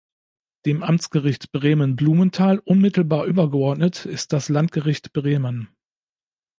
[0.65, 5.69] Dem Amtsgericht Bremen-Blumenthal unmittelbar übergeordnet ist das Landgericht Bremen.